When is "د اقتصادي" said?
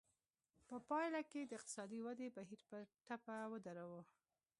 1.45-1.99